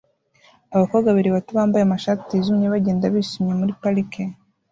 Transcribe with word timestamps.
abakobwa 0.75 1.07
babiri 1.09 1.29
bato 1.35 1.51
bambaye 1.57 1.83
amashati 1.83 2.29
yijimye 2.33 2.67
bagenda 2.73 3.05
bishimye 3.13 3.53
muri 3.59 3.71
parike 3.81 4.23